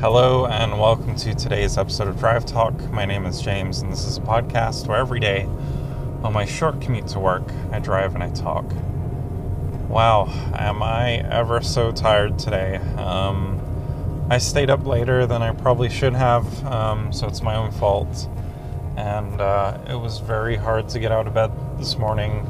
Hello, 0.00 0.46
and 0.46 0.78
welcome 0.78 1.16
to 1.16 1.34
today's 1.34 1.76
episode 1.76 2.06
of 2.06 2.20
Drive 2.20 2.46
Talk. 2.46 2.72
My 2.92 3.04
name 3.04 3.26
is 3.26 3.40
James, 3.40 3.80
and 3.80 3.92
this 3.92 4.04
is 4.04 4.16
a 4.16 4.20
podcast 4.20 4.86
where 4.86 4.96
every 4.96 5.18
day 5.18 5.42
on 6.22 6.32
my 6.32 6.44
short 6.44 6.80
commute 6.80 7.08
to 7.08 7.18
work, 7.18 7.42
I 7.72 7.80
drive 7.80 8.14
and 8.14 8.22
I 8.22 8.30
talk. 8.30 8.64
Wow, 9.88 10.28
am 10.56 10.84
I 10.84 11.14
ever 11.28 11.60
so 11.62 11.90
tired 11.90 12.38
today? 12.38 12.76
Um, 12.96 13.60
I 14.30 14.38
stayed 14.38 14.70
up 14.70 14.86
later 14.86 15.26
than 15.26 15.42
I 15.42 15.50
probably 15.50 15.90
should 15.90 16.14
have, 16.14 16.64
um, 16.64 17.12
so 17.12 17.26
it's 17.26 17.42
my 17.42 17.56
own 17.56 17.72
fault. 17.72 18.28
And 18.96 19.40
uh, 19.40 19.78
it 19.88 19.96
was 19.96 20.20
very 20.20 20.54
hard 20.54 20.88
to 20.90 21.00
get 21.00 21.10
out 21.10 21.26
of 21.26 21.34
bed 21.34 21.50
this 21.76 21.98
morning. 21.98 22.46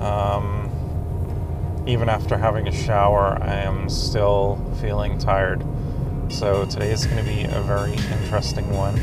Um, 0.00 1.84
even 1.86 2.08
after 2.08 2.36
having 2.36 2.66
a 2.66 2.72
shower, 2.72 3.38
I 3.40 3.58
am 3.58 3.88
still 3.88 4.60
feeling 4.80 5.16
tired. 5.18 5.64
So 6.30 6.66
today 6.66 6.92
is 6.92 7.06
going 7.06 7.16
to 7.16 7.30
be 7.30 7.44
a 7.44 7.60
very 7.62 7.94
interesting 7.94 8.68
one. 8.70 9.00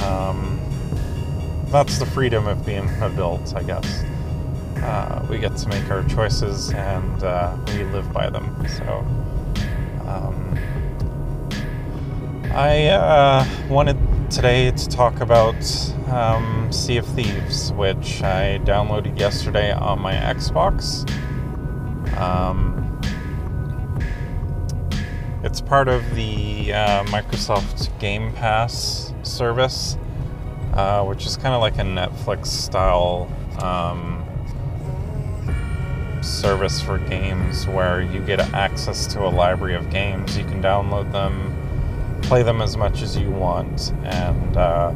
Um, 0.00 0.60
that's 1.66 1.98
the 1.98 2.06
freedom 2.06 2.48
of 2.48 2.66
being 2.66 2.88
an 2.88 3.02
adult, 3.02 3.54
I 3.54 3.62
guess. 3.62 4.04
Uh, 4.76 5.24
we 5.30 5.38
get 5.38 5.56
to 5.56 5.68
make 5.68 5.88
our 5.90 6.02
choices 6.04 6.70
and 6.72 7.22
uh, 7.22 7.56
we 7.68 7.84
live 7.84 8.12
by 8.12 8.30
them. 8.30 8.66
So 8.68 8.98
um, 10.06 10.58
I 12.52 12.88
uh, 12.88 13.46
wanted 13.68 13.96
today 14.30 14.72
to 14.72 14.88
talk 14.88 15.20
about 15.20 15.54
um, 16.08 16.70
Sea 16.72 16.96
of 16.96 17.06
Thieves, 17.06 17.72
which 17.72 18.22
I 18.22 18.58
downloaded 18.64 19.18
yesterday 19.18 19.72
on 19.72 20.00
my 20.00 20.14
Xbox. 20.14 21.08
Um, 22.18 22.93
it's 25.44 25.60
part 25.60 25.88
of 25.88 26.14
the 26.14 26.72
uh, 26.72 27.04
Microsoft 27.04 27.96
Game 28.00 28.32
Pass 28.32 29.12
service, 29.22 29.98
uh, 30.72 31.04
which 31.04 31.26
is 31.26 31.36
kind 31.36 31.54
of 31.54 31.60
like 31.60 31.74
a 31.74 31.82
Netflix 31.82 32.46
style 32.46 33.30
um, 33.62 34.24
service 36.22 36.80
for 36.80 36.96
games 36.96 37.66
where 37.66 38.00
you 38.00 38.24
get 38.24 38.40
access 38.54 39.06
to 39.08 39.22
a 39.22 39.28
library 39.28 39.74
of 39.74 39.90
games. 39.90 40.36
You 40.38 40.44
can 40.44 40.62
download 40.62 41.12
them, 41.12 42.20
play 42.22 42.42
them 42.42 42.62
as 42.62 42.78
much 42.78 43.02
as 43.02 43.14
you 43.14 43.30
want, 43.30 43.92
and 44.02 44.56
uh, 44.56 44.94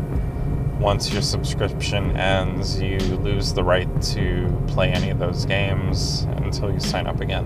once 0.80 1.12
your 1.12 1.20
subscription 1.20 2.17
ends, 2.17 2.80
you 2.80 2.98
lose 2.98 3.53
the 3.53 3.62
right 3.62 4.01
to 4.01 4.64
play 4.69 4.92
any 4.92 5.11
of 5.11 5.19
those 5.19 5.45
games 5.45 6.23
until 6.39 6.73
you 6.73 6.80
sign 6.80 7.06
up 7.06 7.20
again. 7.20 7.45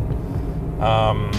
Um, 0.80 1.32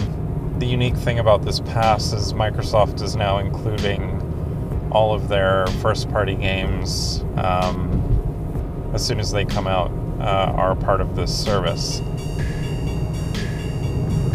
the 0.63 0.69
unique 0.69 0.95
thing 0.95 1.19
about 1.19 1.43
this 1.43 1.59
pass 1.59 2.13
is 2.13 2.31
Microsoft 2.31 3.01
is 3.01 3.17
now 3.17 3.37
including 3.39 4.87
all 4.93 5.13
of 5.13 5.27
their 5.27 5.67
first 5.81 6.09
party 6.09 6.35
games 6.35 7.21
um, 7.35 8.89
as 8.93 9.05
soon 9.05 9.19
as 9.19 9.29
they 9.29 9.43
come 9.43 9.67
out 9.67 9.91
uh, 10.21 10.53
are 10.55 10.73
part 10.73 11.01
of 11.01 11.17
this 11.17 11.37
service. 11.37 12.01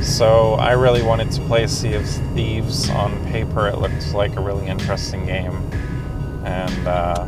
So 0.03 0.53
I 0.57 0.73
really 0.73 1.03
wanted 1.03 1.31
to 1.31 1.41
play 1.47 1.67
Sea 1.67 1.95
of 1.95 2.07
Thieves 2.35 2.91
on 2.91 3.25
paper. 3.29 3.67
It 3.67 3.79
looked 3.79 4.13
like 4.13 4.37
a 4.37 4.43
really 4.43 4.67
interesting 4.67 5.25
game. 5.25 5.55
And 6.45 6.87
uh, 6.87 7.27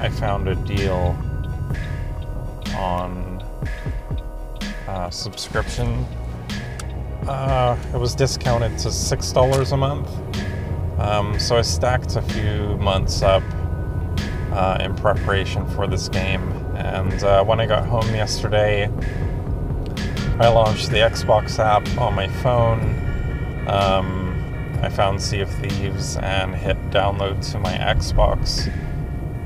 I 0.00 0.08
found 0.08 0.48
a 0.48 0.56
deal 0.56 1.16
on 2.74 3.40
uh, 4.88 5.10
subscription 5.10 6.04
uh, 7.28 7.76
it 7.94 7.98
was 7.98 8.14
discounted 8.14 8.78
to 8.78 8.90
six 8.90 9.32
dollars 9.32 9.72
a 9.72 9.76
month. 9.76 10.08
Um, 10.98 11.38
so 11.38 11.56
I 11.56 11.62
stacked 11.62 12.16
a 12.16 12.22
few 12.22 12.76
months 12.78 13.22
up 13.22 13.42
uh, 14.52 14.78
in 14.80 14.94
preparation 14.94 15.66
for 15.70 15.86
this 15.86 16.08
game. 16.08 16.52
And 16.76 17.22
uh, 17.22 17.44
when 17.44 17.60
I 17.60 17.66
got 17.66 17.86
home 17.86 18.08
yesterday, 18.14 18.86
I 20.38 20.48
launched 20.48 20.90
the 20.90 20.98
Xbox 20.98 21.58
app 21.58 21.86
on 21.98 22.14
my 22.14 22.28
phone. 22.28 22.80
Um, 23.68 24.78
I 24.82 24.88
found 24.88 25.22
Sea 25.22 25.40
of 25.40 25.50
Thieves 25.50 26.16
and 26.16 26.54
hit 26.54 26.76
download 26.90 27.50
to 27.52 27.58
my 27.58 27.72
Xbox. 27.72 28.72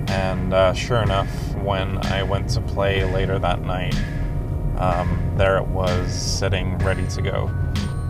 And 0.08 0.54
uh, 0.54 0.72
sure 0.72 1.02
enough, 1.02 1.54
when 1.56 1.98
I 2.06 2.22
went 2.22 2.48
to 2.50 2.60
play 2.60 3.04
later 3.04 3.38
that 3.38 3.60
night, 3.62 3.94
um, 4.78 5.34
there 5.36 5.58
it 5.58 5.66
was 5.66 6.12
sitting 6.12 6.78
ready 6.78 7.06
to 7.08 7.22
go. 7.22 7.50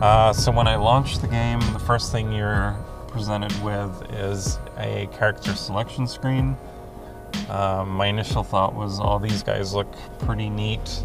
Uh, 0.01 0.33
so 0.33 0.53
when 0.53 0.67
I 0.67 0.77
launch 0.77 1.19
the 1.19 1.29
game, 1.29 1.61
the 1.73 1.79
first 1.79 2.13
thing 2.13 2.33
you're 2.33 2.77
presented 3.09 3.53
with 3.63 4.13
is 4.13 4.59
a 4.77 5.09
character 5.13 5.55
selection 5.55 6.07
screen. 6.07 6.57
Um, 7.49 7.91
my 7.91 8.07
initial 8.07 8.43
thought 8.43 8.75
was, 8.75 8.99
oh, 9.01 9.19
these 9.19 9.43
guys 9.43 9.73
look 9.73 9.91
pretty 10.19 10.51
neat. 10.51 11.03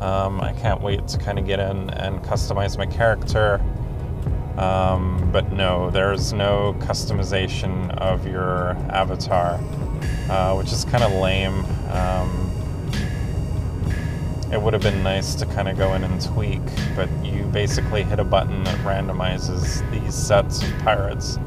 Um, 0.00 0.40
I 0.40 0.52
can't 0.54 0.80
wait 0.80 1.06
to 1.08 1.18
kind 1.18 1.38
of 1.38 1.46
get 1.46 1.60
in 1.60 1.90
and 1.90 2.22
customize 2.22 2.78
my 2.78 2.86
character. 2.86 3.60
Um, 4.56 5.30
but 5.32 5.52
no, 5.52 5.90
there's 5.90 6.32
no 6.32 6.74
customization 6.78 7.90
of 7.98 8.26
your 8.26 8.70
avatar, 8.90 9.60
uh, 10.30 10.54
which 10.54 10.72
is 10.72 10.84
kind 10.84 11.02
of 11.02 11.12
lame. 11.12 11.64
Um, 11.90 12.43
it 14.54 14.62
would 14.62 14.72
have 14.72 14.82
been 14.82 15.02
nice 15.02 15.34
to 15.34 15.46
kind 15.46 15.68
of 15.68 15.76
go 15.76 15.94
in 15.94 16.04
and 16.04 16.22
tweak, 16.22 16.60
but 16.94 17.10
you 17.24 17.42
basically 17.46 18.04
hit 18.04 18.20
a 18.20 18.24
button 18.24 18.62
that 18.62 18.78
randomizes 18.78 19.88
these 19.90 20.14
sets 20.14 20.62
of 20.62 20.78
pirates, 20.78 21.38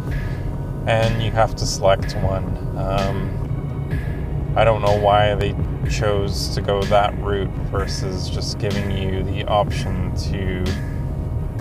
and 0.88 1.24
you 1.24 1.32
have 1.32 1.56
to 1.56 1.66
select 1.66 2.18
one. 2.18 2.46
Um, 2.78 4.54
I 4.58 4.66
don't 4.66 4.82
know 4.82 5.00
why 5.00 5.36
they 5.36 5.56
chose 5.90 6.50
to 6.50 6.62
go 6.62 6.84
that 6.84 7.18
route 7.20 7.50
versus 7.72 8.30
just 8.30 8.60
giving 8.60 8.92
you 8.92 9.24
the 9.24 9.46
option 9.46 10.14
to 10.32 10.66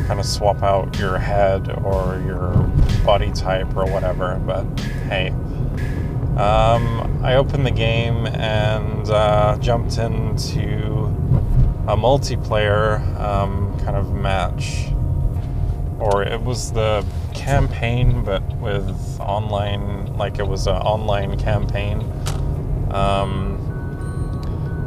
kind 0.04 0.18
of 0.18 0.26
swap 0.26 0.64
out 0.64 0.98
your 0.98 1.16
head 1.16 1.70
or 1.84 2.20
your 2.26 2.54
body 3.04 3.30
type 3.30 3.76
or 3.76 3.86
whatever, 3.86 4.42
but 4.44 4.64
hey. 5.08 5.32
Um, 6.36 7.24
I 7.24 7.36
opened 7.36 7.64
the 7.64 7.70
game 7.70 8.26
and 8.26 9.08
uh, 9.08 9.56
jumped 9.58 9.96
into 9.96 11.05
a 11.88 11.96
multiplayer 11.96 13.00
um, 13.20 13.78
kind 13.80 13.96
of 13.96 14.12
match, 14.12 14.88
or 16.00 16.22
it 16.22 16.40
was 16.40 16.72
the 16.72 17.04
campaign, 17.34 18.24
but 18.24 18.42
with 18.56 19.20
online, 19.20 20.06
like 20.16 20.38
it 20.38 20.46
was 20.48 20.66
an 20.66 20.76
online 20.76 21.38
campaign. 21.38 22.00
Um, 22.90 23.62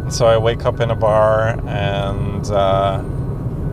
so 0.10 0.26
I 0.28 0.38
wake 0.38 0.66
up 0.66 0.80
in 0.80 0.90
a 0.92 0.96
bar 0.96 1.60
and 1.68 2.46
uh, 2.52 3.04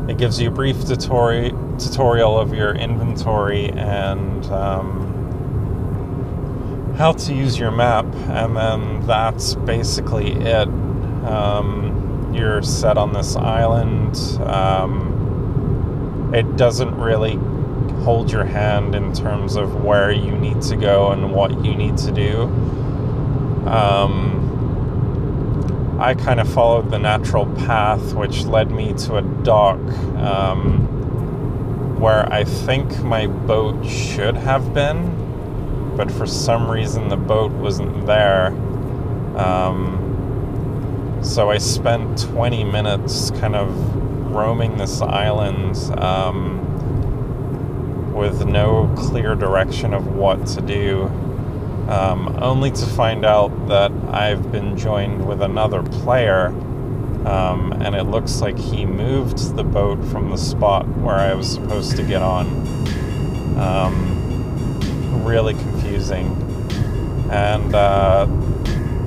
it 0.08 0.18
gives 0.18 0.40
you 0.40 0.48
a 0.48 0.52
brief 0.52 0.76
tutori- 0.76 1.52
tutorial 1.82 2.38
of 2.38 2.54
your 2.54 2.74
inventory 2.74 3.70
and 3.70 4.44
um, 4.46 5.06
how 6.96 7.12
to 7.12 7.34
use 7.34 7.58
your 7.58 7.70
map, 7.70 8.06
and 8.28 8.56
then 8.56 9.06
that's 9.06 9.54
basically 9.54 10.32
it. 10.32 10.68
Um, 11.26 11.95
you're 12.32 12.62
set 12.62 12.98
on 12.98 13.12
this 13.12 13.36
island. 13.36 14.16
Um, 14.42 16.30
it 16.34 16.56
doesn't 16.56 16.94
really 16.96 17.38
hold 18.04 18.30
your 18.30 18.44
hand 18.44 18.94
in 18.94 19.12
terms 19.12 19.56
of 19.56 19.84
where 19.84 20.10
you 20.10 20.32
need 20.32 20.62
to 20.62 20.76
go 20.76 21.10
and 21.10 21.32
what 21.32 21.64
you 21.64 21.74
need 21.74 21.96
to 21.98 22.12
do. 22.12 22.42
Um, 23.66 24.36
I 25.98 26.14
kind 26.14 26.40
of 26.40 26.52
followed 26.52 26.90
the 26.90 26.98
natural 26.98 27.46
path, 27.46 28.12
which 28.12 28.44
led 28.44 28.70
me 28.70 28.92
to 28.94 29.16
a 29.16 29.22
dock 29.22 29.80
um, 30.18 31.98
where 31.98 32.30
I 32.32 32.44
think 32.44 33.02
my 33.02 33.26
boat 33.26 33.84
should 33.84 34.36
have 34.36 34.74
been, 34.74 35.94
but 35.96 36.10
for 36.10 36.26
some 36.26 36.70
reason 36.70 37.08
the 37.08 37.16
boat 37.16 37.50
wasn't 37.50 38.06
there. 38.06 38.48
Um, 39.36 40.05
so 41.22 41.50
I 41.50 41.58
spent 41.58 42.18
20 42.18 42.64
minutes 42.64 43.30
kind 43.32 43.56
of 43.56 43.96
roaming 44.32 44.76
this 44.76 45.00
island 45.00 45.76
um, 45.98 46.62
with 48.12 48.44
no 48.44 48.92
clear 48.96 49.34
direction 49.34 49.94
of 49.94 50.14
what 50.14 50.46
to 50.48 50.60
do, 50.60 51.04
um, 51.88 52.38
only 52.40 52.70
to 52.70 52.86
find 52.86 53.24
out 53.24 53.68
that 53.68 53.92
I've 54.10 54.50
been 54.52 54.76
joined 54.76 55.26
with 55.26 55.42
another 55.42 55.82
player. 55.82 56.48
Um, 57.26 57.72
and 57.80 57.96
it 57.96 58.04
looks 58.04 58.40
like 58.40 58.56
he 58.56 58.86
moved 58.86 59.56
the 59.56 59.64
boat 59.64 60.04
from 60.06 60.30
the 60.30 60.38
spot 60.38 60.86
where 60.98 61.16
I 61.16 61.34
was 61.34 61.52
supposed 61.52 61.96
to 61.96 62.04
get 62.04 62.22
on. 62.22 62.46
Um, 63.58 64.16
really 65.24 65.54
confusing. 65.54 66.26
And 67.30 67.74
uh, 67.74 68.26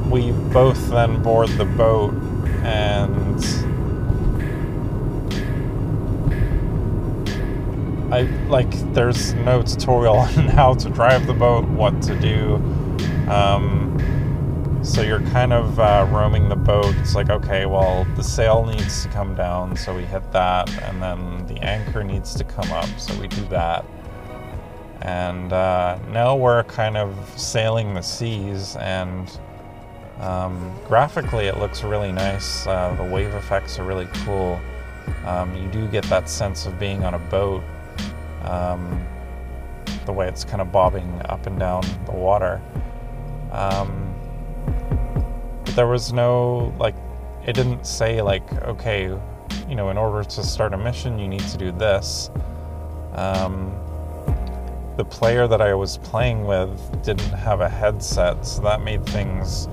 we 0.10 0.32
both 0.52 0.90
then 0.90 1.22
board 1.22 1.50
the 1.50 1.66
boat 1.66 2.14
and 2.64 3.44
I 8.12 8.22
like 8.48 8.72
there's 8.94 9.34
no 9.36 9.62
tutorial 9.62 10.18
on 10.18 10.30
how 10.48 10.74
to 10.74 10.90
drive 10.90 11.28
the 11.28 11.34
boat, 11.34 11.66
what 11.66 12.02
to 12.04 12.20
do. 12.20 12.56
Um, 13.30 13.90
so 14.84 15.04
you're 15.04 15.22
kind 15.22 15.54
of 15.54 15.80
uh, 15.80 16.08
roaming 16.10 16.50
the 16.50 16.56
boat. 16.56 16.96
It's 16.98 17.14
like, 17.14 17.30
okay, 17.30 17.68
well, 17.68 18.06
the 18.16 18.24
sail 18.24 18.66
needs 18.66 19.04
to 19.04 19.10
come 19.10 19.36
down, 19.36 19.76
so 19.76 19.96
we 19.96 20.04
hit 20.04 20.32
that, 20.32 20.70
and 20.84 21.02
then 21.02 21.46
the 21.46 21.62
anchor 21.64 22.04
needs 22.04 22.34
to 22.36 22.44
come 22.44 22.72
up, 22.72 22.90
so 22.98 23.14
we 23.20 23.28
do 23.28 23.46
that. 23.50 23.86
And 25.02 25.54
uh, 25.54 26.00
now 26.10 26.36
we're 26.36 26.64
kind 26.64 26.98
of 26.98 27.16
sailing 27.40 27.94
the 27.94 28.02
seas, 28.02 28.76
and 28.78 29.30
um, 30.20 30.74
graphically 30.88 31.46
it 31.48 31.58
looks 31.58 31.84
really 31.84 32.12
nice. 32.12 32.68
Uh, 32.68 32.94
the 32.96 33.04
wave 33.04 33.34
effects 33.34 33.80
are 33.80 33.86
really 33.86 34.08
cool. 34.26 34.60
Um, 35.26 35.56
you 35.56 35.68
do 35.70 35.88
get 35.88 36.04
that 36.06 36.30
sense 36.30 36.66
of 36.66 36.80
being 36.80 37.04
on 37.04 37.14
a 37.14 37.20
boat, 37.20 37.64
um, 38.44 39.06
the 40.06 40.14
way 40.14 40.28
it's 40.28 40.44
kind 40.44 40.62
of 40.62 40.72
bobbing 40.72 41.22
up 41.26 41.46
and 41.46 41.60
down 41.60 41.84
the 42.06 42.12
water. 42.12 42.62
Um, 43.52 44.14
but 45.66 45.76
there 45.76 45.88
was 45.88 46.14
no, 46.14 46.74
like, 46.80 46.96
it 47.46 47.54
didn't 47.54 47.86
say, 47.86 48.22
like, 48.22 48.52
okay, 48.64 49.04
you 49.68 49.76
know, 49.76 49.90
in 49.90 49.98
order 49.98 50.28
to 50.28 50.44
start 50.44 50.74
a 50.74 50.78
mission, 50.78 51.20
you 51.20 51.28
need 51.28 51.48
to 51.48 51.58
do 51.58 51.72
this. 51.72 52.30
Um, 53.14 53.74
the 54.98 55.06
player 55.06 55.48
that 55.48 55.62
I 55.62 55.74
was 55.74 55.98
playing 55.98 56.46
with 56.46 57.04
didn't 57.04 57.30
have 57.30 57.62
a 57.62 57.70
headset, 57.70 58.46
so 58.46 58.62
that 58.64 58.82
made 58.82 59.06
things 59.06 59.68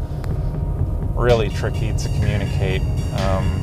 really 1.16 1.48
tricky 1.48 1.92
to 1.92 2.08
communicate. 2.10 2.82
Um, 3.18 3.62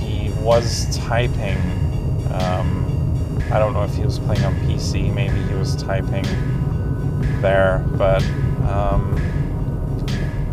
he 0.00 0.30
was 0.40 0.96
typing. 0.96 1.58
Um, 2.32 3.42
I 3.50 3.58
don't 3.58 3.72
know 3.72 3.84
if 3.84 3.94
he 3.94 4.02
was 4.02 4.18
playing 4.18 4.44
on 4.44 4.54
PC, 4.60 5.12
maybe 5.12 5.40
he 5.42 5.54
was 5.54 5.76
typing 5.76 6.24
there, 7.40 7.84
but 7.96 8.24
um, 8.68 9.16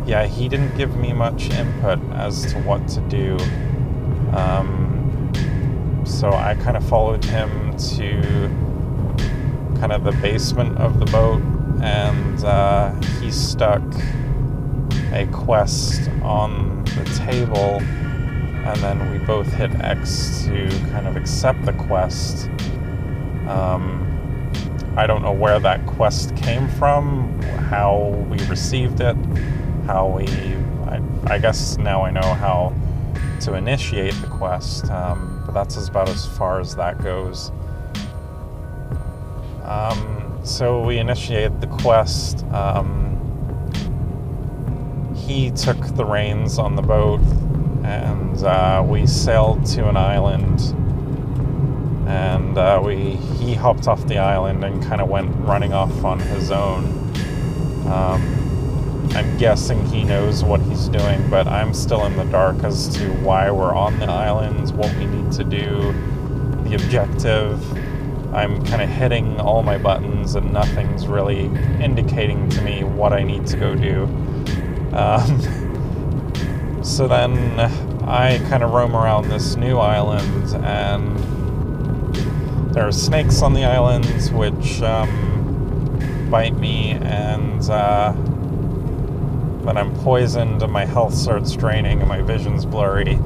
yeah, 0.06 0.26
he 0.26 0.50
didn't 0.50 0.76
give 0.76 0.96
me 0.98 1.14
much 1.14 1.50
input 1.52 2.00
as 2.14 2.52
to 2.52 2.60
what 2.60 2.88
to 2.90 3.02
do. 3.02 3.38
Um, 4.36 5.32
so 6.06 6.32
I 6.32 6.56
kind 6.56 6.76
of 6.76 6.88
followed 6.88 7.24
him 7.24 7.78
to 7.78 8.22
kind 9.80 9.92
of 9.92 10.04
the 10.04 10.12
basement 10.22 10.78
of 10.78 11.00
the 11.00 11.06
boat, 11.06 11.42
and 11.82 12.44
uh, 12.44 12.94
he 13.20 13.32
stuck 13.32 13.82
a 15.12 15.28
quest 15.28 16.10
on 16.22 16.84
the 16.86 17.04
table, 17.26 17.80
and 17.82 18.80
then 18.82 19.12
we 19.12 19.18
both 19.26 19.52
hit 19.54 19.72
X 19.82 20.44
to 20.46 20.70
kind 20.92 21.08
of 21.08 21.16
accept 21.16 21.66
the 21.66 21.74
quest. 21.74 22.50
Um, 23.48 24.08
I 24.96 25.08
don't 25.08 25.22
know 25.22 25.32
where 25.32 25.60
that 25.60 25.86
quest 25.86 26.36
came 26.36 26.68
from, 26.70 27.42
how 27.42 28.26
we 28.30 28.38
received 28.48 29.00
it, 29.02 29.16
how 29.86 30.08
we. 30.08 30.28
I, 30.88 31.02
I 31.26 31.38
guess 31.38 31.78
now 31.78 32.04
I 32.04 32.12
know 32.12 32.22
how 32.22 32.74
to 33.42 33.56
initiate 33.56 34.14
the 34.16 34.28
quest, 34.28 34.90
um, 34.92 35.44
but 35.46 35.54
that's 35.54 35.88
about 35.88 36.10
as 36.10 36.26
far 36.26 36.60
as 36.60 36.76
that 36.76 37.02
goes. 37.02 37.52
Um, 39.64 40.40
so 40.44 40.84
we 40.84 40.98
initiated 40.98 41.62
the 41.62 41.68
quest. 41.68 42.44
Um, 42.48 43.11
he 45.28 45.52
took 45.52 45.80
the 45.96 46.06
reins 46.06 46.58
on 46.58 46.76
the 46.76 46.82
boat, 46.82 47.20
and 47.84 48.44
uh, 48.44 48.84
we 48.86 49.08
sailed 49.08 49.66
to 49.68 49.88
an 49.88 49.98
island. 49.98 50.60
And 52.08 52.58
uh, 52.58 52.82
we 52.84 53.12
he 53.40 53.54
hopped 53.54 53.88
off 53.88 54.06
the 54.08 54.18
island 54.18 54.64
and 54.66 54.84
kind 54.84 55.02
of 55.02 55.08
went 55.08 55.34
running 55.46 55.74
off 55.74 56.04
on 56.04 56.20
his 56.20 56.52
own. 56.52 56.86
Um, 57.88 59.12
I'm 59.14 59.38
guessing 59.38 59.86
he 59.88 60.04
knows 60.04 60.44
what 60.44 60.62
he's 60.62 60.88
doing, 60.88 61.30
but 61.30 61.48
I'm 61.48 61.74
still 61.74 62.06
in 62.06 62.18
the 62.18 62.26
dark 62.26 62.64
as 62.64 62.88
to 62.96 63.10
why 63.24 63.52
we're 63.52 63.74
on 63.74 64.00
the 64.00 64.06
islands 64.06 64.74
what 64.74 64.94
we 64.96 65.06
need 65.06 65.32
to 65.34 65.44
do, 65.44 65.94
the 66.64 66.76
objective. 66.76 67.62
I'm 68.34 68.66
kind 68.66 68.82
of 68.82 68.90
hitting 68.90 69.40
all 69.40 69.64
my 69.64 69.78
buttons, 69.78 70.36
and 70.36 70.54
nothing's 70.54 71.08
really 71.08 71.46
indicating 71.82 72.50
to 72.50 72.62
me 72.62 72.84
what 72.84 73.12
I 73.14 73.24
need 73.24 73.46
to 73.48 73.58
go 73.58 73.76
do. 73.76 74.08
Um, 74.94 76.84
so 76.84 77.08
then 77.08 77.60
I 78.04 78.40
kind 78.50 78.64
of 78.64 78.72
roam 78.72 78.96
around 78.96 79.30
this 79.30 79.56
new 79.56 79.78
island, 79.78 80.54
and 80.66 81.18
there 82.74 82.88
are 82.88 82.92
snakes 82.92 83.42
on 83.42 83.54
the 83.54 83.64
island 83.64 84.32
which 84.34 84.82
um, 84.82 86.28
bite 86.30 86.56
me, 86.56 86.92
and 86.92 87.62
uh, 87.70 88.12
then 89.64 89.78
I'm 89.78 89.96
poisoned, 89.98 90.62
and 90.62 90.72
my 90.74 90.86
health 90.86 91.14
starts 91.14 91.54
draining, 91.56 92.00
and 92.00 92.10
my 92.10 92.22
vision's 92.22 92.66
blurry. 92.66 93.20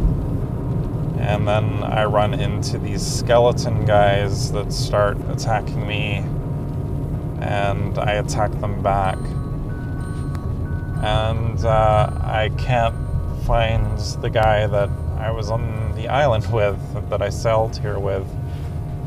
And 1.18 1.48
then 1.48 1.82
I 1.82 2.06
run 2.06 2.36
into 2.36 2.78
these 2.78 3.02
skeleton 3.02 3.86
guys 3.86 4.52
that 4.52 4.72
start 4.72 5.18
attacking 5.30 5.88
me, 5.88 6.18
and 7.42 7.98
I 7.98 8.14
attack 8.14 8.52
them 8.62 8.84
back 8.84 9.18
and 11.06 11.64
uh, 11.64 12.10
I 12.24 12.50
can't 12.58 12.96
find 13.46 13.96
the 14.24 14.30
guy 14.30 14.66
that 14.66 14.90
I 15.20 15.30
was 15.30 15.52
on 15.52 15.94
the 15.94 16.08
island 16.08 16.46
with, 16.52 16.80
that 17.10 17.22
I 17.22 17.30
sailed 17.30 17.78
here 17.78 18.00
with. 18.00 18.28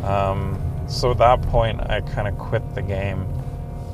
Um, 0.04 0.62
so 0.88 1.10
at 1.10 1.18
that 1.18 1.42
point, 1.42 1.80
I 1.80 2.00
kind 2.00 2.28
of 2.28 2.38
quit 2.38 2.62
the 2.76 2.82
game. 2.82 3.26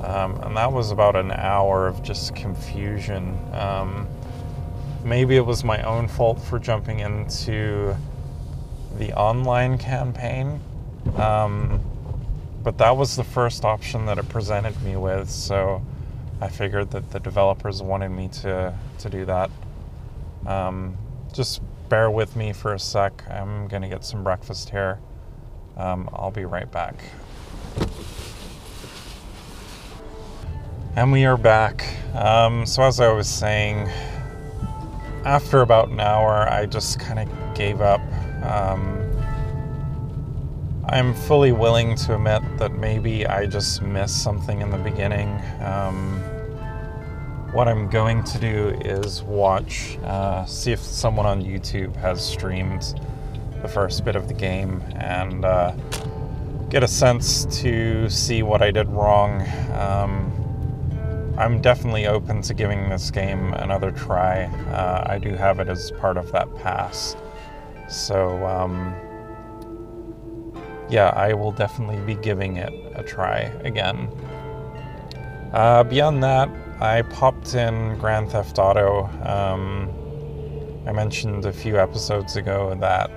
Um, 0.02 0.38
and 0.42 0.54
that 0.54 0.70
was 0.70 0.90
about 0.90 1.16
an 1.16 1.30
hour 1.30 1.88
of 1.88 2.02
just 2.02 2.36
confusion. 2.36 3.38
Um, 3.54 4.06
maybe 5.02 5.36
it 5.36 5.46
was 5.46 5.64
my 5.64 5.82
own 5.82 6.06
fault 6.06 6.38
for 6.38 6.58
jumping 6.58 7.00
into 7.00 7.96
the 8.98 9.14
online 9.14 9.78
campaign. 9.78 10.60
Um, 11.16 11.80
but 12.62 12.76
that 12.78 12.98
was 12.98 13.16
the 13.16 13.24
first 13.24 13.64
option 13.64 14.04
that 14.06 14.18
it 14.18 14.28
presented 14.28 14.80
me 14.82 14.96
with, 14.96 15.30
so 15.30 15.82
I 16.40 16.48
figured 16.48 16.90
that 16.90 17.10
the 17.10 17.20
developers 17.20 17.82
wanted 17.82 18.10
me 18.10 18.28
to, 18.28 18.74
to 18.98 19.10
do 19.10 19.24
that. 19.24 19.50
Um, 20.46 20.96
just 21.32 21.60
bear 21.88 22.10
with 22.10 22.36
me 22.36 22.52
for 22.52 22.74
a 22.74 22.78
sec. 22.78 23.24
I'm 23.30 23.68
to 23.82 23.88
get 23.88 24.04
some 24.04 24.24
breakfast 24.24 24.70
here. 24.70 24.98
Um, 25.76 26.08
I'll 26.12 26.30
be 26.30 26.44
right 26.44 26.70
back. 26.70 27.02
And 30.96 31.10
we 31.10 31.24
are 31.24 31.36
back. 31.36 31.84
Um, 32.14 32.66
so, 32.66 32.84
as 32.84 33.00
I 33.00 33.12
was 33.12 33.28
saying, 33.28 33.88
after 35.24 35.62
about 35.62 35.88
an 35.88 35.98
hour, 35.98 36.48
I 36.48 36.66
just 36.66 37.00
kind 37.00 37.18
of 37.18 37.54
gave 37.56 37.80
up. 37.80 38.00
Um, 38.44 39.03
I'm 40.88 41.14
fully 41.14 41.52
willing 41.52 41.96
to 41.96 42.14
admit 42.14 42.42
that 42.58 42.72
maybe 42.72 43.26
I 43.26 43.46
just 43.46 43.80
missed 43.80 44.22
something 44.22 44.60
in 44.60 44.70
the 44.70 44.76
beginning. 44.78 45.40
Um, 45.60 46.20
what 47.52 47.68
I'm 47.68 47.88
going 47.88 48.22
to 48.24 48.38
do 48.38 48.68
is 48.84 49.22
watch, 49.22 49.96
uh, 50.04 50.44
see 50.44 50.72
if 50.72 50.80
someone 50.80 51.24
on 51.24 51.42
YouTube 51.42 51.96
has 51.96 52.24
streamed 52.24 53.00
the 53.62 53.68
first 53.68 54.04
bit 54.04 54.14
of 54.14 54.28
the 54.28 54.34
game 54.34 54.82
and 54.96 55.44
uh, 55.44 55.72
get 56.68 56.82
a 56.82 56.88
sense 56.88 57.46
to 57.62 58.10
see 58.10 58.42
what 58.42 58.60
I 58.60 58.70
did 58.70 58.88
wrong. 58.88 59.40
Um, 59.72 61.34
I'm 61.38 61.62
definitely 61.62 62.06
open 62.06 62.42
to 62.42 62.54
giving 62.54 62.90
this 62.90 63.10
game 63.10 63.54
another 63.54 63.90
try. 63.90 64.44
Uh, 64.70 65.04
I 65.06 65.18
do 65.18 65.30
have 65.30 65.60
it 65.60 65.68
as 65.68 65.90
part 65.92 66.18
of 66.18 66.30
that 66.32 66.54
pass. 66.56 67.16
So, 67.88 68.44
um, 68.46 68.94
yeah, 70.94 71.08
I 71.08 71.34
will 71.34 71.50
definitely 71.50 71.98
be 72.06 72.14
giving 72.14 72.56
it 72.56 72.72
a 72.94 73.02
try 73.02 73.50
again. 73.64 74.08
Uh, 75.52 75.82
beyond 75.82 76.22
that, 76.22 76.48
I 76.80 77.02
popped 77.02 77.56
in 77.56 77.98
Grand 77.98 78.30
Theft 78.30 78.60
Auto. 78.60 79.06
Um, 79.24 79.90
I 80.86 80.92
mentioned 80.92 81.46
a 81.46 81.52
few 81.52 81.80
episodes 81.80 82.36
ago 82.36 82.76
that 82.78 83.10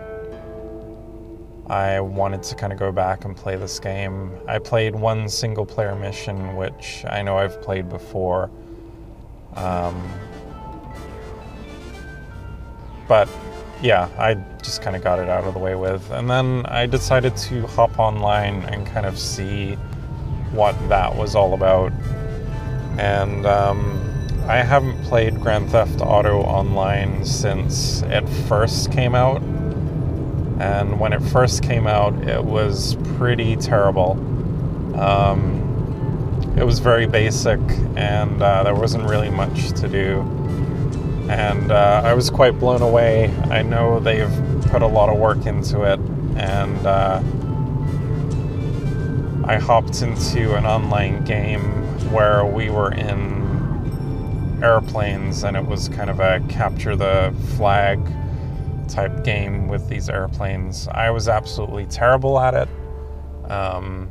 I 1.67 2.00
wanted 2.00 2.41
to 2.43 2.55
kind 2.55 2.74
of 2.74 2.79
go 2.79 2.91
back 2.91 3.25
and 3.25 3.38
play 3.38 3.55
this 3.57 3.79
game. 3.79 4.31
I 4.48 4.57
played 4.57 4.96
one 4.96 5.29
single 5.29 5.65
player 5.67 5.93
mission, 5.93 6.55
which 6.55 7.05
I 7.07 7.22
know 7.22 7.38
I've 7.38 7.62
played 7.62 7.89
before. 7.89 8.50
Um, 9.53 10.01
but 13.07 13.29
yeah, 13.81 14.10
I 14.17 14.36
just 14.63 14.81
kind 14.81 14.96
of 14.96 15.03
got 15.03 15.19
it 15.19 15.29
out 15.29 15.43
of 15.43 15.53
the 15.53 15.60
way 15.60 15.75
with. 15.75 16.10
And 16.12 16.29
then 16.29 16.65
I 16.65 16.86
decided 16.86 17.36
to 17.38 17.67
hop 17.67 18.00
online 18.00 18.63
and 18.63 18.86
kind 18.88 19.05
of 19.05 19.19
see 19.19 19.75
what 20.51 20.75
that 20.89 21.15
was 21.15 21.36
all 21.36 21.53
about. 21.53 21.91
And 22.98 23.46
um, 23.46 24.01
I 24.48 24.57
haven't 24.57 25.03
played 25.03 25.39
Grand 25.39 25.69
Theft 25.69 26.01
Auto 26.01 26.41
Online 26.41 27.24
since 27.25 28.01
it 28.03 28.27
first 28.48 28.91
came 28.91 29.13
out. 29.13 29.41
And 30.60 31.00
when 31.00 31.13
it 31.13 31.19
first 31.22 31.62
came 31.62 31.86
out, 31.86 32.15
it 32.27 32.43
was 32.43 32.96
pretty 33.17 33.55
terrible. 33.57 34.13
Um, 35.00 36.55
it 36.57 36.63
was 36.63 36.79
very 36.79 37.05
basic, 37.05 37.60
and 37.96 38.41
uh, 38.41 38.63
there 38.63 38.74
wasn't 38.74 39.07
really 39.07 39.29
much 39.29 39.69
to 39.74 39.88
do. 39.88 40.24
And 41.29 41.72
uh, 41.72 42.01
I 42.03 42.13
was 42.13 42.29
quite 42.29 42.57
blown 42.60 42.81
away. 42.81 43.27
I 43.50 43.62
know 43.62 44.00
they've 44.00 44.31
put 44.69 44.81
a 44.81 44.88
lot 44.88 45.10
of 45.10 45.17
work 45.17 45.46
into 45.46 45.84
it, 45.84 46.00
and 46.38 46.86
uh, 46.86 47.22
I 49.46 49.57
hopped 49.57 50.01
into 50.01 50.55
an 50.55 50.65
online 50.65 51.24
game 51.24 51.62
where 52.12 52.46
we 52.46 52.69
were 52.69 52.91
in 52.91 54.60
airplanes, 54.63 55.43
and 55.43 55.55
it 55.55 55.65
was 55.65 55.89
kind 55.89 56.10
of 56.10 56.19
a 56.19 56.41
capture 56.50 56.96
the 56.96 57.34
flag 57.55 58.00
type 58.88 59.24
game 59.24 59.67
with 59.67 59.88
these 59.89 60.10
airplanes. 60.10 60.88
I 60.89 61.10
was 61.12 61.27
absolutely 61.27 61.86
terrible 61.86 62.39
at 62.39 62.53
it. 62.53 62.69
Um, 63.51 64.10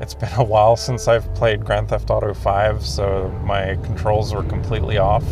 it's 0.00 0.14
been 0.14 0.32
a 0.36 0.44
while 0.44 0.76
since 0.76 1.08
I've 1.08 1.32
played 1.34 1.64
Grand 1.64 1.88
Theft 1.88 2.10
Auto 2.10 2.34
5, 2.34 2.84
so 2.84 3.28
my 3.44 3.76
controls 3.82 4.34
were 4.34 4.42
completely 4.42 4.98
off. 4.98 5.24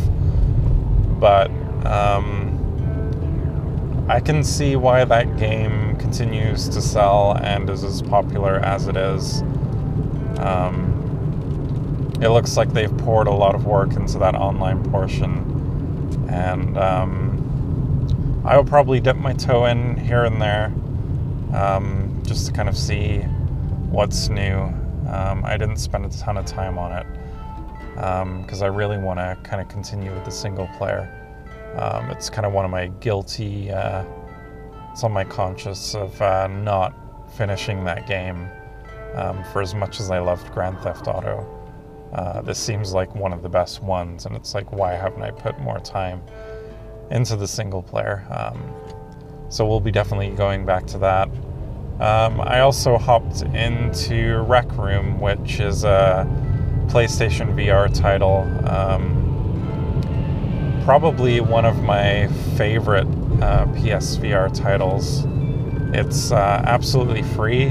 But 1.21 1.51
um, 1.85 2.57
I 4.09 4.19
can 4.19 4.43
see 4.43 4.75
why 4.75 5.05
that 5.05 5.37
game 5.37 5.95
continues 5.97 6.67
to 6.69 6.81
sell 6.81 7.37
and 7.37 7.69
is 7.69 7.83
as 7.83 8.01
popular 8.01 8.55
as 8.55 8.87
it 8.87 8.97
is. 8.97 9.43
Um, 10.39 12.09
it 12.19 12.29
looks 12.29 12.57
like 12.57 12.73
they've 12.73 12.97
poured 12.97 13.27
a 13.27 13.31
lot 13.31 13.53
of 13.53 13.67
work 13.67 13.93
into 13.93 14.17
that 14.17 14.33
online 14.33 14.83
portion, 14.89 16.25
and 16.27 16.75
um, 16.79 18.41
I 18.43 18.57
will 18.57 18.65
probably 18.65 18.99
dip 18.99 19.17
my 19.17 19.33
toe 19.33 19.65
in 19.65 19.97
here 19.97 20.25
and 20.25 20.41
there 20.41 20.73
um, 21.53 22.19
just 22.25 22.47
to 22.47 22.51
kind 22.51 22.67
of 22.67 22.75
see 22.75 23.19
what's 23.91 24.27
new. 24.29 24.57
Um, 25.07 25.43
I 25.45 25.55
didn't 25.57 25.77
spend 25.77 26.03
a 26.03 26.09
ton 26.09 26.37
of 26.37 26.47
time 26.47 26.79
on 26.79 26.91
it 26.93 27.05
because 27.93 28.61
um, 28.61 28.63
I 28.63 28.67
really 28.67 28.97
want 28.97 29.19
to 29.19 29.37
kind 29.43 29.61
of 29.61 29.67
continue 29.67 30.13
with 30.13 30.25
the 30.25 30.31
single 30.31 30.67
player. 30.77 31.09
Um, 31.77 32.09
it's 32.09 32.29
kind 32.29 32.45
of 32.45 32.53
one 32.53 32.65
of 32.65 32.71
my 32.71 32.87
guilty, 32.87 33.71
uh, 33.71 34.03
it's 34.91 35.03
on 35.03 35.11
my 35.11 35.23
conscience 35.23 35.95
of 35.95 36.21
uh, 36.21 36.47
not 36.47 36.93
finishing 37.37 37.83
that 37.85 38.07
game 38.07 38.49
um, 39.15 39.43
for 39.51 39.61
as 39.61 39.73
much 39.73 39.99
as 39.99 40.11
I 40.11 40.19
loved 40.19 40.51
Grand 40.51 40.79
Theft 40.79 41.07
Auto. 41.07 41.45
Uh, 42.13 42.41
this 42.41 42.59
seems 42.59 42.93
like 42.93 43.15
one 43.15 43.31
of 43.31 43.41
the 43.41 43.49
best 43.49 43.81
ones, 43.81 44.25
and 44.25 44.35
it's 44.35 44.53
like, 44.53 44.71
why 44.73 44.93
haven't 44.93 45.23
I 45.23 45.31
put 45.31 45.57
more 45.59 45.79
time 45.79 46.21
into 47.09 47.37
the 47.37 47.47
single 47.47 47.81
player? 47.81 48.25
Um, 48.29 48.61
so 49.49 49.65
we'll 49.65 49.79
be 49.79 49.91
definitely 49.91 50.31
going 50.31 50.65
back 50.65 50.85
to 50.87 50.97
that. 50.99 51.29
Um, 52.01 52.41
I 52.41 52.61
also 52.61 52.97
hopped 52.97 53.43
into 53.43 54.41
Rec 54.41 54.69
Room, 54.77 55.21
which 55.21 55.59
is 55.59 55.83
a 55.83 56.27
PlayStation 56.91 57.55
VR 57.55 57.93
title. 57.93 58.41
Um, 58.67 59.21
probably 60.83 61.39
one 61.39 61.63
of 61.63 61.81
my 61.83 62.27
favorite 62.57 63.07
uh, 63.41 63.65
PSVR 63.67 64.53
titles. 64.53 65.23
It's 65.93 66.31
uh, 66.31 66.61
absolutely 66.65 67.23
free, 67.23 67.67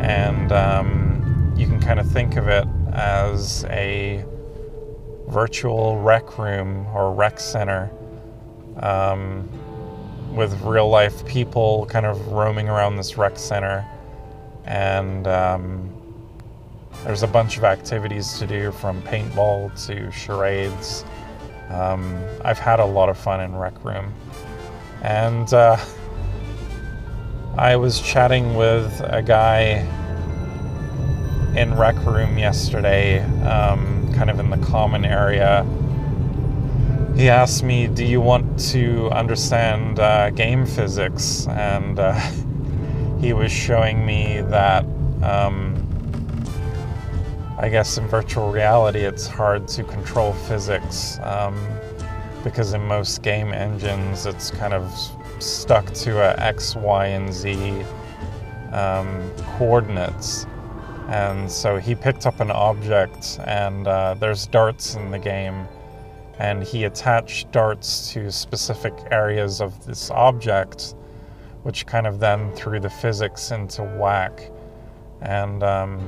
and 0.00 0.52
um, 0.52 1.54
you 1.56 1.66
can 1.66 1.80
kind 1.80 1.98
of 1.98 2.10
think 2.10 2.36
of 2.36 2.48
it 2.48 2.68
as 2.92 3.64
a 3.70 4.24
virtual 5.28 5.98
rec 6.00 6.38
room 6.38 6.86
or 6.94 7.12
rec 7.14 7.40
center. 7.40 7.90
Um, 8.80 9.48
with 10.36 10.60
real 10.60 10.88
life 10.88 11.24
people 11.24 11.86
kind 11.86 12.04
of 12.04 12.28
roaming 12.28 12.68
around 12.68 12.96
this 12.96 13.16
rec 13.16 13.38
center. 13.38 13.86
And 14.66 15.26
um, 15.26 15.95
there's 17.06 17.22
a 17.22 17.28
bunch 17.28 17.56
of 17.56 17.64
activities 17.64 18.38
to 18.38 18.46
do 18.46 18.72
from 18.72 19.00
paintball 19.02 19.86
to 19.86 20.10
charades. 20.10 21.04
Um, 21.70 22.20
I've 22.44 22.58
had 22.58 22.80
a 22.80 22.84
lot 22.84 23.08
of 23.08 23.16
fun 23.16 23.40
in 23.40 23.56
Rec 23.56 23.82
Room. 23.82 24.12
And 25.02 25.50
uh, 25.54 25.78
I 27.56 27.76
was 27.76 28.00
chatting 28.00 28.56
with 28.56 29.00
a 29.00 29.22
guy 29.22 29.86
in 31.56 31.74
Rec 31.74 31.96
Room 32.04 32.36
yesterday, 32.36 33.20
um, 33.42 34.12
kind 34.12 34.28
of 34.28 34.38
in 34.38 34.50
the 34.50 34.58
common 34.58 35.04
area 35.04 35.64
he 37.16 37.30
asked 37.30 37.62
me, 37.62 37.86
Do 37.86 38.04
you 38.04 38.20
want 38.20 38.60
to 38.72 39.08
understand 39.10 39.98
uh, 39.98 40.30
game 40.30 40.66
physics? 40.66 41.46
And 41.48 41.98
uh, 41.98 42.12
he 43.20 43.32
was 43.32 43.50
showing 43.50 44.04
me 44.04 44.42
that, 44.42 44.84
um, 45.22 45.65
I 47.58 47.68
guess 47.68 47.98
in 47.98 48.06
virtual 48.06 48.52
reality, 48.52 49.00
it's 49.00 49.26
hard 49.26 49.66
to 49.68 49.84
control 49.84 50.32
physics 50.32 51.18
um, 51.22 51.58
because 52.44 52.74
in 52.74 52.82
most 52.82 53.22
game 53.22 53.52
engines, 53.52 54.26
it's 54.26 54.50
kind 54.50 54.74
of 54.74 54.92
stuck 55.38 55.92
to 55.94 56.20
a 56.20 56.36
X, 56.38 56.76
Y, 56.76 57.06
and 57.06 57.32
Z 57.32 57.82
um, 58.72 59.30
coordinates. 59.56 60.46
And 61.08 61.50
so 61.50 61.78
he 61.78 61.94
picked 61.94 62.26
up 62.26 62.40
an 62.40 62.50
object, 62.50 63.38
and 63.44 63.86
uh, 63.86 64.14
there's 64.14 64.46
darts 64.46 64.96
in 64.96 65.10
the 65.10 65.18
game 65.18 65.66
and 66.38 66.62
he 66.62 66.84
attached 66.84 67.50
darts 67.50 68.12
to 68.12 68.30
specific 68.30 68.94
areas 69.10 69.60
of 69.60 69.86
this 69.86 70.10
object, 70.10 70.94
which 71.62 71.86
kind 71.86 72.06
of 72.06 72.20
then 72.20 72.52
threw 72.54 72.78
the 72.78 72.90
physics 72.90 73.50
into 73.50 73.82
whack. 73.82 74.50
And 75.22 75.62
um, 75.62 75.98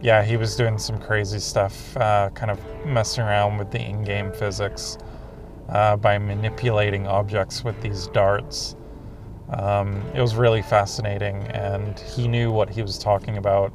yeah, 0.00 0.22
he 0.22 0.36
was 0.36 0.54
doing 0.56 0.78
some 0.78 0.98
crazy 1.00 1.40
stuff, 1.40 1.96
uh, 1.96 2.30
kind 2.30 2.50
of 2.50 2.60
messing 2.86 3.24
around 3.24 3.58
with 3.58 3.70
the 3.70 3.80
in 3.80 4.04
game 4.04 4.32
physics 4.32 4.98
uh, 5.68 5.96
by 5.96 6.18
manipulating 6.18 7.06
objects 7.06 7.64
with 7.64 7.80
these 7.82 8.06
darts. 8.08 8.76
Um, 9.50 10.02
it 10.14 10.20
was 10.20 10.36
really 10.36 10.62
fascinating, 10.62 11.42
and 11.48 11.98
he 11.98 12.28
knew 12.28 12.52
what 12.52 12.70
he 12.70 12.82
was 12.82 12.98
talking 12.98 13.38
about. 13.38 13.72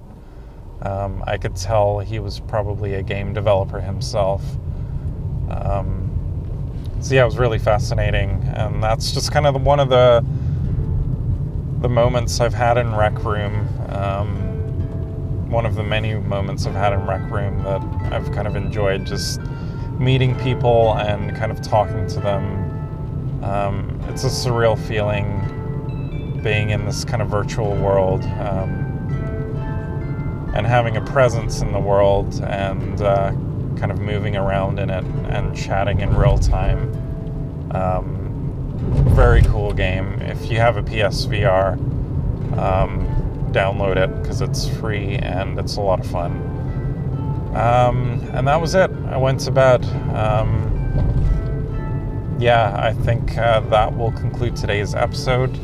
Um, 0.82 1.24
I 1.28 1.38
could 1.38 1.56
tell 1.56 2.00
he 2.00 2.20
was 2.20 2.40
probably 2.40 2.96
a 2.96 3.04
game 3.04 3.34
developer 3.34 3.80
himself. 3.80 4.44
Um, 5.50 6.10
so 7.02 7.16
yeah, 7.16 7.24
it 7.24 7.26
was 7.26 7.38
really 7.38 7.60
fascinating, 7.60 8.44
and 8.56 8.82
that's 8.82 9.12
just 9.12 9.32
kind 9.32 9.46
of 9.46 9.62
one 9.62 9.80
of 9.80 9.90
the 9.90 10.24
the 11.82 11.90
moments 11.90 12.40
I've 12.40 12.54
had 12.54 12.78
in 12.78 12.96
Rec 12.96 13.24
Room. 13.26 13.68
One 15.54 15.68
of 15.68 15.76
the 15.76 15.84
many 15.84 16.16
moments 16.16 16.66
I've 16.66 16.74
had 16.74 16.94
in 16.94 17.06
Rec 17.06 17.30
Room 17.30 17.62
that 17.62 17.80
I've 18.12 18.32
kind 18.32 18.48
of 18.48 18.56
enjoyed 18.56 19.06
just 19.06 19.40
meeting 20.00 20.36
people 20.40 20.96
and 20.96 21.36
kind 21.36 21.52
of 21.52 21.62
talking 21.62 22.08
to 22.08 22.20
them. 22.20 23.44
Um, 23.44 24.00
it's 24.08 24.24
a 24.24 24.30
surreal 24.30 24.76
feeling 24.88 26.42
being 26.44 26.72
in 26.72 26.86
this 26.86 27.06
kind 27.06 27.22
of 27.22 27.30
virtual 27.30 27.76
world 27.76 28.24
um, 28.24 28.72
and 30.56 30.66
having 30.66 30.98
a 30.98 31.02
presence 31.02 31.62
in 31.62 31.72
the 31.72 31.80
world 31.80 32.34
and 32.42 33.04
uh, 33.04 33.30
kind 33.78 33.92
of 33.92 34.00
moving 34.00 34.36
around 34.36 34.80
in 34.80 34.90
it 34.90 35.06
and 35.30 35.56
chatting 35.56 36.00
in 36.00 36.16
real 36.16 36.40
time. 36.40 36.92
Um, 37.76 38.74
very 39.10 39.44
cool 39.44 39.72
game. 39.72 40.20
If 40.20 40.50
you 40.50 40.58
have 40.58 40.78
a 40.78 40.82
PSVR, 40.82 41.78
um, 42.58 43.03
download 43.54 43.98
it 43.98 44.22
because 44.22 44.42
it's 44.42 44.68
free 44.68 45.16
and 45.16 45.58
it's 45.60 45.78
a 45.78 45.82
lot 45.82 46.00
of 46.00 46.08
fun. 46.08 46.32
Um, 47.56 48.28
and 48.34 48.48
that 48.48 48.60
was 48.60 48.74
it. 48.76 48.90
I 49.08 49.18
went 49.18 49.40
to 49.42 49.52
bed. 49.52 49.86
Um, 50.16 50.74
yeah, 52.40 52.76
I 52.78 52.94
think 52.94 53.38
uh, 53.38 53.60
that 53.62 53.96
will 53.96 54.12
conclude 54.12 54.56
today's 54.56 54.96
episode. 54.96 55.56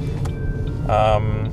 Um, 0.89 1.47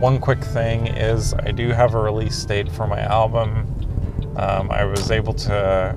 one 0.00 0.18
quick 0.18 0.42
thing 0.42 0.86
is, 0.86 1.34
I 1.34 1.50
do 1.50 1.68
have 1.68 1.94
a 1.94 2.00
release 2.00 2.42
date 2.44 2.70
for 2.72 2.86
my 2.86 3.00
album. 3.00 3.66
Um, 4.36 4.70
I 4.70 4.84
was 4.84 5.10
able 5.10 5.34
to 5.34 5.94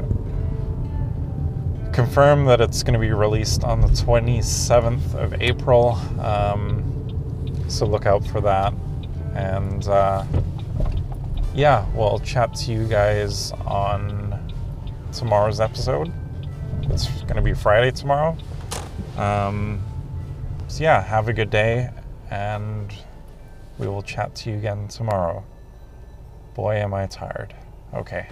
confirm 1.94 2.46
that 2.46 2.60
it's 2.60 2.84
going 2.84 2.96
to 2.96 3.00
be 3.00 3.12
released 3.13 3.63
on 3.63 3.80
the 3.80 3.88
27th 3.88 5.15
of 5.15 5.42
April. 5.42 5.94
Um, 6.20 7.65
so 7.70 7.86
look 7.86 8.06
out 8.06 8.25
for 8.27 8.42
that. 8.42 8.74
And 9.35 9.87
uh, 9.87 10.25
yeah, 11.53 11.85
we'll 11.93 12.19
chat 12.19 12.53
to 12.55 12.71
you 12.71 12.87
guys 12.87 13.51
on 13.65 14.53
tomorrow's 15.11 15.59
episode. 15.59 16.11
It's 16.83 17.07
going 17.21 17.35
to 17.35 17.41
be 17.41 17.53
Friday 17.53 17.91
tomorrow. 17.91 18.37
Um, 19.17 19.81
so 20.67 20.83
yeah, 20.83 21.01
have 21.01 21.27
a 21.27 21.33
good 21.33 21.49
day, 21.49 21.89
and 22.31 22.91
we 23.77 23.87
will 23.87 24.01
chat 24.01 24.35
to 24.35 24.51
you 24.51 24.57
again 24.57 24.87
tomorrow. 24.87 25.43
Boy, 26.55 26.75
am 26.75 26.93
I 26.93 27.05
tired. 27.07 27.53
Okay. 27.93 28.27